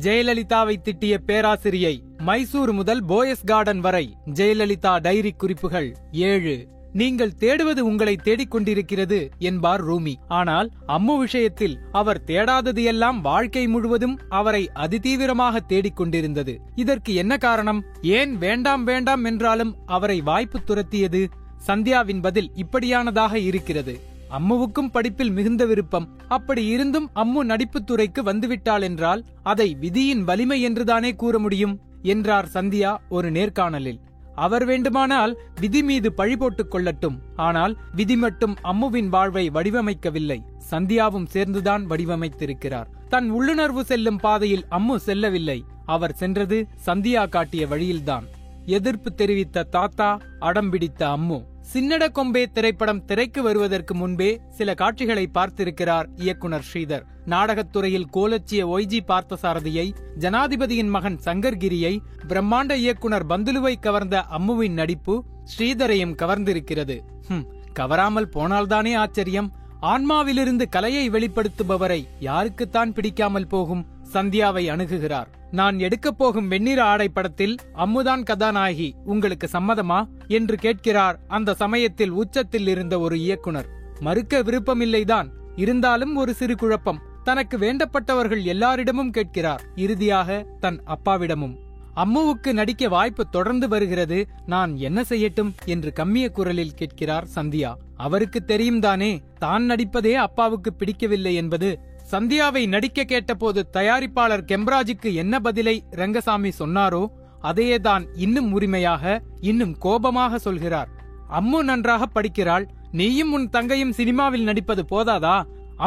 ஜெயலலிதாவை 0.00 0.74
திட்டிய 0.82 1.16
பேராசிரியை 1.26 2.02
மைசூர் 2.16 2.72
முதல் 2.72 3.04
போயஸ் 3.04 3.44
கார்டன் 3.44 3.80
வரை 3.80 4.16
ஜெயலலிதா 4.34 5.00
டைரி 5.00 5.30
குறிப்புகள். 5.30 5.96
ஏழு. 6.12 6.68
நீங்கள் 6.92 7.32
தேடுவது 7.38 7.78
உங்களை 7.78 8.16
தேடிக் 8.16 8.50
கொண்டிருக்கிறது 8.50 9.28
என்பார் 9.38 9.88
ரூமி. 9.88 10.14
ஆனால் 10.28 10.70
அம்மு 10.88 11.18
விஷயத்தில் 11.18 11.78
அவர் 11.92 12.22
தேடாதது 12.26 12.82
எல்லாம் 12.82 13.20
வாழ்க்கை 13.20 13.66
முழுவதும் 13.66 14.20
அவரை 14.28 14.70
அதிதீவிரமாக 14.74 15.56
தேடிக் 15.66 15.96
கொண்டிருந்தது. 15.96 16.60
இதற்கு 16.74 17.14
என்ன 17.14 17.36
காரணம்? 17.36 17.84
ஏன் 18.02 18.38
வேண்டாம் 18.38 18.84
வேண்டாம் 18.84 19.24
என்றாலும் 19.24 19.76
அவரை 19.86 20.20
வாய்ப்பு 20.20 20.60
துரத்தியது? 20.60 21.26
சந்தியாவின் 21.66 22.22
பதில் 22.22 22.50
இப்படியானதாக 22.56 23.34
இருக்கிறது. 23.34 24.00
அம்முவுக்கும் 24.30 24.90
படிப்பில் 24.92 25.30
மிகுந்த 25.30 25.66
விருப்பம். 25.66 26.08
அப்படி 26.28 26.66
இருந்தும் 26.66 27.10
அம்மு 27.14 27.44
நடிப்புத் 27.44 27.86
துறைக்கு 27.86 28.22
வந்துவிட்டாள் 28.22 28.82
என்றால் 28.82 29.24
அதை 29.42 29.76
விதியின் 29.80 30.24
வலிமை 30.24 30.62
என்றுதானே 30.62 31.14
கூற 31.14 31.38
முடியும்? 31.38 31.80
என்றார் 32.02 32.48
சந்தியா 32.54 32.96
ஒரு 33.08 33.32
நேர்காணலில். 33.32 33.98
அவர் 34.34 34.64
வேண்டுமானால் 34.64 35.38
விதி 35.60 35.82
மீது 35.82 36.12
பழி 36.12 36.36
போட்டுக் 36.36 36.74
கொள்ளட்டும். 36.74 37.18
ஆனால் 37.36 37.76
விதி 37.94 38.16
மட்டும் 38.16 38.56
அம்முவின் 38.64 39.08
வாழ்வை 39.08 39.50
வடிவமைக்கவில்லை. 39.50 40.38
சந்தியாவும் 40.70 41.26
சேர்ந்துதான் 41.26 41.90
வடிவமைத்திருக்கிறார். 41.90 42.86
தன் 43.08 43.30
உள்ளுணர்வு 43.30 43.84
செல்லும் 43.84 44.16
பாதையில் 44.16 44.66
அம்மு 44.70 44.96
செல்லவில்லை. 44.96 45.64
அவர் 45.86 46.12
சென்றது 46.12 46.66
சந்தியா 46.86 47.28
காட்டிய 47.28 47.66
வழியில்தான். 47.66 48.24
எதிர்ப்பு 48.66 49.14
தெரிவித்த 49.14 49.62
தாத்தா 49.62 50.18
அடம்பிடித்த 50.40 51.02
அம்மு. 51.16 51.38
சின்னட 51.72 52.04
கொம்பே 52.08 52.46
திரைப்படம் 52.52 53.04
திரைக்கு 53.04 53.42
வருவதற்கு 53.42 53.94
முன்பே 53.94 54.40
சில 54.50 54.74
காட்சிகளை 54.74 55.30
பார்த்திருக்கிறார் 55.34 56.06
இயக்குனர் 56.16 56.66
ஸ்ரீதர். 56.72 57.04
நாடகத்துறையில் 57.26 58.08
கோலச்சிய 58.16 58.62
ஒய்ஜி 58.66 59.00
பார்த்தசாரதியை 59.06 59.92
ஜனாதிபதியின் 60.18 60.88
மகன் 60.88 61.18
சங்கர்கிரியை 61.24 61.98
பிரம்மாண்ட 62.28 62.74
இயக்குனர் 62.74 63.26
பந்துலுவை 63.26 63.74
கவர்ந்த 63.80 64.24
அம்முவின் 64.38 64.72
நடிப்பு 64.72 65.24
ஸ்ரீதரையும் 65.52 66.18
கவர்ந்திருக்கிறது. 66.22 66.98
ஹும், 67.28 67.46
கவராமல் 67.72 68.32
போனால்தானே 68.34 68.96
ஆச்சரியம். 68.96 69.52
ஆன்மாவிலிருந்து 69.82 70.68
கலையை 70.68 71.10
வெளிப்படுத்துபவரை 71.10 72.06
யாருக்குத்தான் 72.20 72.90
பிடிக்காமல் 72.92 73.46
போகும்? 73.46 73.86
சந்தியாவை 74.12 74.70
அணுகுகிறார். 74.70 75.26
நான் 75.50 75.78
எடுக்கப் 75.78 76.18
போகும் 76.18 76.48
வெண்ணிற 76.48 76.84
ஆடை 76.84 77.08
படத்தில் 77.08 77.56
அம்முதான் 77.74 78.22
கதாநாயகி 78.22 78.94
உங்களுக்கு 79.04 79.48
சம்மதமா? 79.52 80.08
என்று 80.28 80.56
கேட்கிறார் 80.56 81.20
அந்த 81.28 81.54
சமயத்தில் 81.54 82.10
உச்சத்தில் 82.10 82.66
இருந்த 82.66 82.98
ஒரு 82.98 83.18
இயக்குனர். 83.18 83.68
மறுக்க 84.00 84.42
விருப்பமில்லைதான். 84.42 85.28
இருந்தாலும் 85.56 86.16
ஒரு 86.16 86.34
சிறு 86.34 86.56
குழப்பம். 86.56 87.00
தனக்கு 87.24 87.58
வேண்டப்பட்டவர்கள் 87.58 88.42
எல்லாரிடமும் 88.42 89.10
கேட்கிறார். 89.10 89.62
இறுதியாக 89.76 90.46
தன் 90.60 90.82
அப்பாவிடமும். 90.86 91.56
அம்முவுக்கு 91.96 92.52
நடிக்க 92.52 92.88
வாய்ப்பு 92.88 93.28
தொடர்ந்து 93.28 93.68
வருகிறது. 93.68 94.26
நான் 94.46 94.76
என்ன 94.76 95.02
செய்யட்டும்? 95.08 95.52
என்று 95.64 95.92
கம்மிய 95.92 96.30
குரலில் 96.30 96.74
கேட்கிறார் 96.74 97.26
சந்தியா. 97.34 97.74
அவருக்கு 97.96 98.44
தெரியும் 98.44 98.80
தானே 98.80 99.20
தான் 99.38 99.62
நடிப்பதே 99.62 100.12
அப்பாவுக்கு 100.12 100.74
பிடிக்கவில்லை 100.74 101.34
என்பது 101.34 101.78
சந்தியாவை 102.12 102.62
நடிக்க 102.66 103.00
கேட்டபோது 103.04 103.60
தயாரிப்பாளர் 103.72 104.46
கெம்ராஜுக்கு 104.50 105.10
என்ன 105.22 105.34
பதிலை 105.40 105.74
ரங்கசாமி 105.90 106.50
சொன்னாரோ 106.58 107.02
அதையே 107.40 107.76
தான் 107.80 108.04
இன்னும் 108.24 108.48
உரிமையாக 108.52 109.04
இன்னும் 109.50 109.74
கோபமாக 109.78 110.38
சொல்கிறார். 110.38 110.90
அம்மு 111.38 111.60
நன்றாக 111.62 112.06
படிக்கிறாள் 112.06 112.64
நீயும் 112.98 113.32
உன் 113.32 113.46
தங்கையும் 113.48 113.94
சினிமாவில் 113.98 114.46
நடிப்பது 114.48 114.82
போதாதா? 114.92 115.36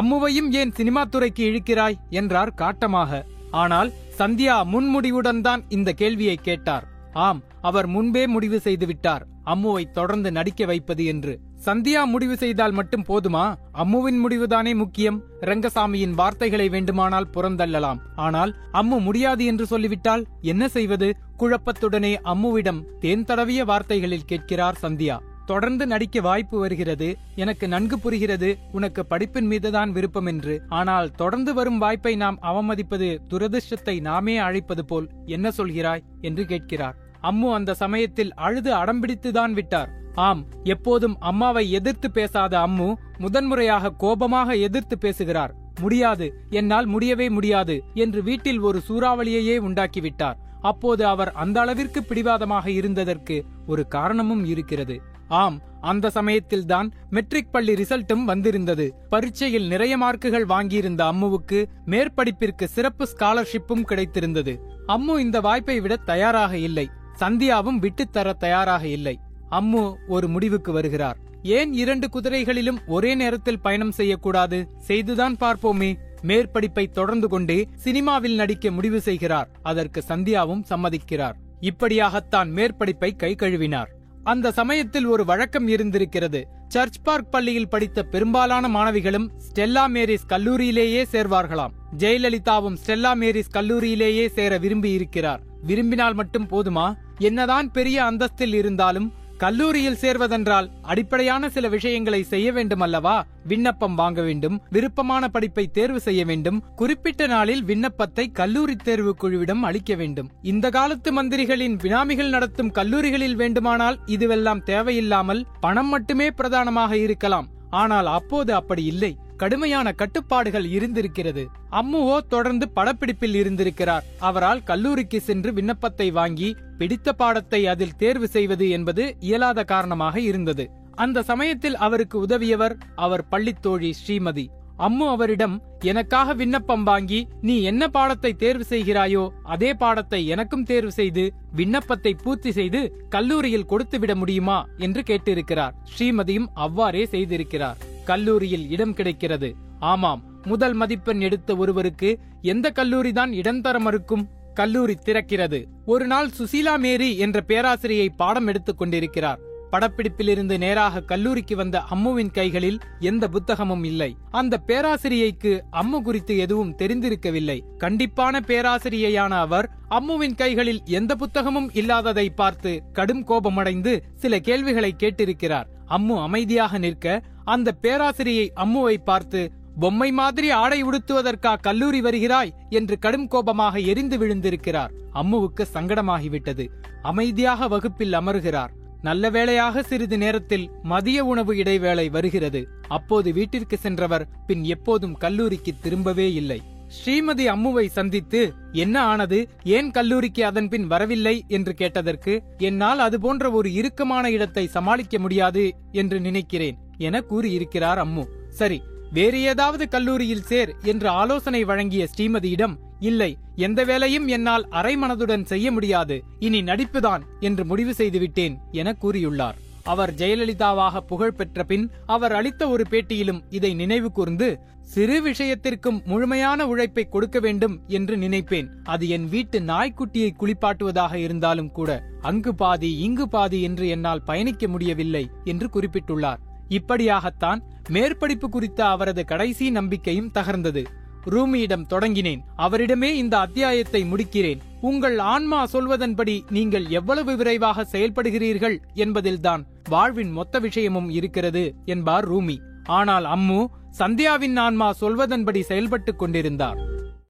அம்முவையும் 0.00 0.48
ஏன் 0.60 0.72
சினிமா 0.78 1.02
துறைக்கு 1.04 1.42
இழுக்கிறாய்? 1.50 1.98
என்றார் 2.20 2.52
காட்டமாக. 2.62 3.22
ஆனால் 3.62 3.90
சந்தியா 4.18 4.56
முன்முடிவுடன் 4.72 5.40
தான் 5.40 5.62
இந்த 5.68 5.92
கேள்வியை 5.92 6.36
கேட்டார். 6.48 6.86
ஆம் 7.26 7.42
அவர் 7.60 7.86
முன்பே 7.86 8.24
முடிவு 8.26 8.60
செய்துவிட்டார் 8.64 9.24
அம்முவை 9.52 9.84
தொடர்ந்து 9.92 10.30
நடிக்க 10.32 10.64
வைப்பது 10.64 11.04
என்று. 11.04 11.34
சந்தியா 11.66 12.04
முடிவு 12.04 12.36
செய்தால் 12.36 12.72
மட்டும் 12.72 13.04
போதுமா? 13.08 13.54
அம்முவின் 13.74 14.18
முடிவுதானே 14.28 14.74
முக்கியம். 14.74 15.22
ரங்கசாமியின் 15.40 16.10
வார்த்தைகளை 16.10 16.68
வேண்டுமானால் 16.68 17.28
புறந்தள்ளலாம். 17.34 17.98
ஆனால் 18.16 18.56
அம்மு 18.72 19.00
முடியாது 19.00 19.44
என்று 19.44 19.66
சொல்லிவிட்டால் 19.66 20.26
என்ன 20.40 20.68
செய்வது? 20.68 21.16
குழப்பத்துடனே 21.38 22.16
அம்முவிடம் 22.24 22.84
தேன் 23.00 23.24
தடவிய 23.24 23.64
வார்த்தைகளில் 23.64 24.24
கேட்கிறார் 24.24 24.78
சந்தியா. 24.82 25.18
தொடர்ந்து 25.46 25.86
நடிக்க 25.86 26.20
வாய்ப்பு 26.20 26.58
வருகிறது. 26.58 27.16
எனக்கு 27.34 27.68
நன்கு 27.68 27.98
புரிகிறது. 27.98 28.58
உனக்கு 28.72 29.06
படிப்பின் 29.10 29.46
மீதுதான் 29.46 29.92
விருப்பம் 29.92 30.26
என்று. 30.26 30.62
ஆனால் 30.68 31.10
தொடர்ந்து 31.10 31.54
வரும் 31.54 31.78
வாய்ப்பை 31.78 32.16
நாம் 32.16 32.38
அவமதிப்பது 32.42 33.18
துரதிர்ஷ்டத்தை 33.30 34.00
நாமே 34.00 34.36
அழைப்பது 34.36 34.84
போல். 34.84 35.08
என்ன 35.26 35.50
சொல்கிறாய்? 35.58 36.02
என்று 36.20 36.44
கேட்கிறார். 36.44 36.96
அம்மு 37.22 37.52
அந்த 37.52 37.74
சமயத்தில் 37.74 38.34
அழுது 38.34 38.72
அடம்பிடித்துதான் 38.72 39.52
விட்டார். 39.52 40.02
ஆம் 40.14 40.44
எப்போதும் 40.64 41.16
அம்மாவை 41.20 41.70
எதிர்த்து 41.70 42.10
பேசாத 42.10 42.58
அம்மு 42.58 42.94
முதன்முறையாக 43.18 43.90
கோபமாக 43.90 44.54
எதிர்த்து 44.54 44.98
பேசுகிறார். 44.98 45.54
முடியாது 45.80 46.34
என்னால் 46.50 46.86
முடியவே 46.86 47.28
முடியாது 47.28 47.82
என்று 47.94 48.22
வீட்டில் 48.22 48.58
ஒரு 48.58 48.82
சூறாவளியையே 48.88 49.58
உண்டாக்கிவிட்டார். 49.58 50.36
அப்போது 50.60 51.06
அவர் 51.06 51.32
அந்த 51.32 51.60
அளவிற்கு 51.60 52.02
பிடிவாதமாக 52.02 52.70
இருந்ததற்கு 52.70 53.44
ஒரு 53.66 53.86
காரணமும் 53.86 54.44
இருக்கிறது. 54.44 55.00
ஆம் 55.28 55.62
அந்த 55.80 56.10
சமயத்தில்தான் 56.10 56.92
மெட்ரிக் 57.10 57.52
பள்ளி 57.52 57.74
ரிசல்ட்டும் 57.74 58.24
வந்திருந்தது. 58.24 58.94
பரீட்சையில் 59.10 59.66
நிறைய 59.66 59.98
மார்க்குகள் 59.98 60.46
வாங்கியிருந்த 60.48 61.02
அம்முவுக்கு 61.12 61.64
மேற்படிப்பிற்கு 61.86 62.64
சிறப்பு 62.64 63.08
ஸ்காலர்ஷிப்பும் 63.16 63.84
கிடைத்திருந்தது. 63.88 64.56
அம்மு 64.86 65.18
இந்த 65.18 65.40
வாய்ப்பை 65.40 65.80
விட 65.80 65.96
தயாராக 65.96 66.58
இல்லை. 66.58 66.90
சந்தியாவும் 67.20 67.80
விட்டுத்தர 67.80 68.32
தயாராக 68.32 68.86
இல்லை. 68.86 69.20
அம்மு 69.60 69.94
ஒரு 70.08 70.28
முடிவுக்கு 70.28 70.72
வருகிறார். 70.72 71.16
ஏன் 71.42 71.72
இரண்டு 71.72 72.08
குதிரைகளிலும் 72.08 72.78
ஒரே 72.86 73.14
நேரத்தில் 73.14 73.60
பயணம் 73.60 73.92
செய்யக்கூடாது? 73.92 74.68
செய்துதான் 74.78 75.36
பார்ப்போமே. 75.40 75.94
மேற்படிப்பை 76.22 76.90
தொடர்ந்து 76.90 77.28
கொண்டே 77.28 77.68
சினிமாவில் 77.74 78.34
நடிக்க 78.34 78.70
முடிவு 78.70 79.00
செய்கிறார். 79.00 79.48
அதற்கு 79.62 80.02
சந்தியாவும் 80.08 80.62
சம்மதிக்கிறார். 80.70 81.32
இப்படியாகத்தான் 81.60 82.48
மேற்படிப்பை 82.56 83.16
கை 83.16 83.34
கழுவினார். 83.34 83.90
அந்த 84.22 84.52
சமயத்தில் 84.52 85.04
ஒரு 85.04 85.24
வழக்கம் 85.24 85.68
இருந்திருக்கிறது. 85.68 86.48
சர்ச் 86.68 87.02
பார்க் 87.02 87.32
பள்ளியில் 87.32 87.68
படித்த 87.68 88.02
பெரும்பாலான 88.02 88.68
மாணவிகளும் 88.68 89.28
ஸ்டெல்லா 89.46 89.84
மேரிஸ் 89.88 90.28
கல்லூரியிலேயே 90.28 91.02
சேர்வார்களாம். 91.12 91.74
ஜெயலலிதாவும் 91.98 92.76
ஸ்டெல்லா 92.86 93.12
மேரிஸ் 93.14 93.52
கல்லூரியிலேயே 93.54 94.28
சேர 94.28 94.58
விரும்பி 94.58 94.90
இருக்கிறார். 94.90 95.42
விரும்பினால் 95.62 96.14
மட்டும் 96.14 96.48
போதுமா? 96.48 96.94
என்னதான் 97.18 97.70
பெரிய 97.70 98.04
அந்தஸ்தில் 98.04 98.54
இருந்தாலும் 98.54 99.12
கல்லூரியில் 99.36 99.98
சேர்வதென்றால் 100.00 100.70
அடிப்படையான 100.82 101.48
சில 101.48 101.68
விஷயங்களை 101.68 102.22
செய்ய 102.22 102.52
வேண்டும் 102.52 102.80
அல்லவா 102.80 103.26
விண்ணப்பம் 103.46 103.94
வாங்க 103.94 104.22
வேண்டும் 104.22 104.60
விருப்பமான 104.70 105.28
படிப்பை 105.28 105.66
தேர்வு 105.70 106.00
செய்ய 106.00 106.24
வேண்டும் 106.24 106.62
குறிப்பிட்ட 106.76 107.26
நாளில் 107.26 107.64
விண்ணப்பத்தை 107.64 108.30
கல்லூரி 108.30 108.76
தேர்வு 108.76 109.14
குழுவிடம் 109.22 109.62
அளிக்க 109.62 109.94
வேண்டும். 109.94 110.30
இந்த 110.42 110.70
காலத்து 110.70 111.12
மந்திரிகளின் 111.12 111.76
வினாமிகள் 111.76 112.28
நடத்தும் 112.28 112.70
கல்லூரிகளில் 112.70 113.36
வேண்டுமானால் 113.36 113.98
இதுவெல்லாம் 114.06 114.62
தேவையில்லாமல் 114.62 115.46
பணம் 115.60 115.88
மட்டுமே 115.88 116.30
பிரதானமாக 116.30 116.96
இருக்கலாம். 116.96 117.48
ஆனால் 117.70 118.06
அப்போது 118.06 118.54
அப்படி 118.54 118.84
இல்லை. 118.84 119.12
கடுமையான 119.36 119.92
கட்டுப்பாடுகள் 119.92 120.66
இருந்திருக்கிறது. 120.76 121.44
அம்முவோ 121.70 122.16
தொடர்ந்து 122.26 122.68
படப்பிடிப்பில் 122.68 123.34
இருந்திருக்கிறார். 123.34 124.04
அவரால் 124.18 124.62
கல்லூரிக்கு 124.62 125.20
சென்று 125.20 125.52
விண்ணப்பத்தை 125.52 126.10
வாங்கி 126.10 126.56
பிடித்த 126.78 127.12
பாடத்தை 127.12 127.66
அதில் 127.66 127.96
தேர்வு 127.96 128.28
செய்வது 128.28 128.68
என்பது 128.68 129.16
இயலாத 129.20 129.64
காரணமாக 129.64 130.20
இருந்தது. 130.20 130.66
அந்த 130.94 131.22
சமயத்தில் 131.22 131.76
அவருக்கு 131.76 132.26
உதவியவர் 132.26 132.76
அவர் 132.94 133.24
பள்ளித்தோழி 133.30 133.94
ஸ்ரீமதி. 134.00 134.50
அம்மு 134.78 135.06
அவரிடம் 135.08 135.62
எனக்காக 135.80 136.34
விண்ணப்பம் 136.34 136.84
வாங்கி 136.84 137.28
நீ 137.40 137.62
என்ன 137.62 137.88
பாடத்தை 137.88 138.32
தேர்வு 138.36 138.64
செய்கிறாயோ 138.70 139.28
அதே 139.42 139.74
பாடத்தை 139.74 140.26
எனக்கும் 140.26 140.64
தேர்வு 140.64 140.92
செய்து 140.92 141.24
விண்ணப்பத்தை 141.52 142.12
பூர்த்தி 142.22 142.52
செய்து 142.52 142.80
கல்லூரியில் 143.08 143.66
கொடுத்துவிட 143.66 144.14
முடியுமா? 144.14 144.66
என்று 144.78 145.02
கேட்டிருக்கிறார். 145.02 145.74
ஸ்ரீமதியும் 145.92 146.48
அவ்வாறே 146.54 147.04
செய்திருக்கிறார். 147.04 147.76
கல்லூரியில் 148.04 148.70
இடம் 148.70 148.94
கிடைக்கிறது. 148.94 149.54
ஆமாம் 149.78 150.22
முதல் 150.44 150.72
மதிப்பெண் 150.72 151.20
எடுத்த 151.20 151.56
ஒருவருக்கு 151.56 152.18
எந்த 152.42 152.70
கல்லூரி 152.70 153.12
தான் 153.12 153.32
இடம் 153.32 153.60
தர 153.60 153.78
மறுக்கும்? 153.78 154.28
கல்லூரி 154.54 154.96
திறக்கிறது. 155.04 155.64
ஒரு 155.86 156.06
நாள் 156.06 156.30
சுசீலா 156.38 156.78
மேரி 156.78 157.16
என்ற 157.16 157.40
பேராசிரியை 157.48 158.08
பாடம் 158.16 158.46
எடுத்துக் 158.46 158.78
கொண்டிருக்கிறார். 158.78 159.40
படப்பிடிப்பிலிருந்து 159.72 160.58
நேராக 160.58 161.00
கல்லூரிக்கு 161.00 161.56
வந்த 161.56 161.82
அம்முவின் 161.94 162.30
கைகளில் 162.30 162.78
எந்த 163.00 163.28
புத்தகமும் 163.28 163.84
இல்லை. 163.84 164.16
அந்த 164.30 164.60
பேராசிரியைக்கு 164.66 165.60
அம்மு 165.72 166.02
குறித்து 166.02 166.38
எதுவும் 166.38 166.76
தெரிந்திருக்கவில்லை. 166.78 167.60
கண்டிப்பான 167.78 168.40
பேராசிரியையான 168.46 169.28
அவர் 169.28 169.70
அம்முவின் 169.90 170.34
கைகளில் 170.34 170.80
எந்த 170.84 171.14
புத்தகமும் 171.14 171.68
இல்லாததை 171.72 172.30
பார்த்து 172.30 172.82
கடும் 172.92 173.24
கோபமடைந்து 173.24 174.04
சில 174.14 174.38
கேள்விகளை 174.38 174.94
கேட்டிருக்கிறார். 174.98 175.64
அம்மு 175.88 176.22
அமைதியாக 176.22 176.78
நிற்க 176.78 177.22
அந்த 177.44 177.74
பேராசிரியை 177.82 178.48
அம்முவை 178.56 178.96
பார்த்து 179.04 179.52
பொம்மை 179.80 180.12
மாதிரி 180.12 180.50
ஆடை 180.50 180.84
உடுத்துவதற்கா 180.84 181.60
கல்லூரி 181.60 182.00
வருகிறாய்? 182.00 182.54
என்று 182.68 182.98
கடும் 182.98 183.28
கோபமாக 183.28 183.78
எரிந்து 183.78 184.18
விழுந்திருக்கிறார். 184.18 184.90
அம்முவுக்கு 185.14 185.64
சங்கடமாகிவிட்டது. 185.74 186.68
அமைதியாக 187.02 187.68
வகுப்பில் 187.68 188.12
அமருகிறார். 188.12 188.70
நல்ல 189.02 189.30
வேளையாக 189.30 189.82
சிறிது 189.82 190.18
நேரத்தில் 190.18 190.70
மதிய 190.82 191.24
உணவு 191.24 191.56
இடைவேளை 191.56 192.08
வருகிறது. 192.08 192.68
அப்போது 192.88 193.32
வீட்டிற்கு 193.32 193.76
சென்றவர் 193.76 194.28
பின் 194.46 194.64
எப்போதும் 194.64 195.16
கல்லூரிக்கு 195.16 195.74
திரும்பவே 195.82 196.32
இல்லை. 196.32 196.62
ஸ்ரீமதி 196.86 197.44
அம்முவை 197.48 197.86
சந்தித்து 197.86 198.52
என்ன 198.72 199.02
ஆனது? 199.02 199.48
ஏன் 199.64 199.90
கல்லூரிக்கு 199.90 200.44
அதன்பின் 200.44 200.86
வரவில்லை? 200.86 201.44
என்று 201.48 201.74
கேட்டதற்கு 201.74 202.42
என்னால் 202.58 202.98
அது 202.98 203.20
போன்ற 203.20 203.50
ஒரு 203.50 203.72
இறுக்கமான 203.72 204.30
இடத்தை 204.30 204.66
சமாளிக்க 204.66 205.18
முடியாது 205.18 205.72
என்று 205.92 206.20
நினைக்கிறேன் 206.20 206.78
என 206.98 207.20
கூறியிருக்கிறார் 207.20 207.98
அம்மு. 207.98 208.24
சரி 208.50 208.80
வேறு 209.12 209.40
ஏதாவது 209.40 209.88
கல்லூரியில் 209.88 210.42
சேர் 210.42 210.74
என்று 210.82 211.08
ஆலோசனை 211.08 211.64
வழங்கிய 211.64 212.08
ஸ்ரீமதியிடம் 212.16 212.76
இல்லை 213.00 213.36
எந்த 213.56 213.84
வேலையும் 213.84 214.26
என்னால் 214.26 214.68
அரை 214.68 214.96
மனதுடன் 214.96 215.42
செய்ய 215.42 215.72
முடியாது 215.72 216.22
இனி 216.38 216.62
நடிப்புதான் 216.62 217.22
என்று 217.40 217.64
முடிவு 217.64 217.94
செய்துவிட்டேன் 217.94 218.58
என 218.72 218.96
கூறியுள்ளார். 219.02 219.54
அவர் 219.84 220.14
ஜெயலலிதாவாக 220.14 221.00
புகழ் 221.00 221.32
பெற்ற 221.32 221.64
பின் 221.64 221.90
அவர் 222.06 222.32
அளித்த 222.32 222.68
ஒரு 222.68 222.84
பேட்டியிலும் 222.90 223.40
இதை 223.50 223.74
நினைவு 223.74 224.12
கூர்ந்து 224.12 224.48
சிறு 224.80 225.22
விஷயத்திற்கும் 225.22 226.02
முழுமையான 226.04 226.66
உழைப்பை 226.66 227.08
கொடுக்க 227.08 227.40
வேண்டும் 227.40 227.80
என்று 227.86 228.16
நினைப்பேன். 228.16 228.68
அது 228.84 229.08
என் 229.08 229.28
வீட்டு 229.28 229.60
நாய்க்குட்டியை 229.60 230.30
குளிப்பாட்டுவதாக 230.38 231.14
இருந்தாலும் 231.14 231.70
கூட 231.70 231.90
அங்கு 232.20 232.54
பாதி 232.54 232.90
இங்கு 232.98 233.28
பாதி 233.28 233.62
என்று 233.62 233.88
என்னால் 233.88 234.22
பயணிக்க 234.22 234.68
முடியவில்லை 234.68 235.30
என்று 235.44 235.68
குறிப்பிட்டுள்ளார். 235.72 236.42
இப்படியாகத்தான் 236.68 237.62
மேற்படிப்பு 237.90 238.48
குறித்த 238.48 238.86
அவரது 238.86 239.24
கடைசி 239.24 239.70
நம்பிக்கையும் 239.70 240.30
தகர்ந்தது. 240.34 240.84
ரூமியிடம் 241.24 241.86
தொடங்கினேன். 241.90 242.40
அவரிடமே 242.58 243.10
இந்த 243.14 243.38
அத்தியாயத்தை 243.38 244.04
முடிக்கிறேன். 244.04 244.58
உங்கள் 244.80 245.18
ஆன்மா 245.18 245.66
சொல்வதன்படி 245.72 246.40
நீங்கள் 246.50 246.86
எவ்வளவு 246.86 247.36
விரைவாக 247.36 247.86
செயல்படுகிறீர்கள் 247.92 248.76
என்பதில்தான் 248.94 249.66
வாழ்வின் 249.88 250.30
மொத்த 250.30 250.58
விஷயமும் 250.58 251.10
இருக்கிறது 251.10 251.74
என்பார் 251.84 252.32
ரூமி. 252.32 252.58
ஆனால் 252.84 253.24
அம்மு 253.24 253.66
சந்தியாவின் 253.98 254.58
ஆன்மா 254.58 254.94
சொல்வதன்படி 255.00 255.62
செயல்பட்டுக் 255.68 256.18
கொண்டிருந்தார். 256.18 256.78